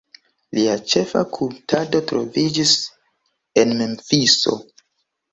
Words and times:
Lia 0.57 0.71
ĉefa 0.93 1.19
kultado 1.35 1.99
troviĝis 2.11 2.71
en 3.65 3.75
Memfiso. 3.83 4.55